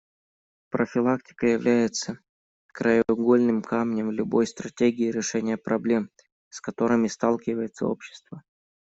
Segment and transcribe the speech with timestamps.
[0.71, 2.17] Профилактика является
[2.73, 6.09] краеугольным камнем любой стратегии решения проблем,
[6.49, 8.41] с которыми сталкивается общество.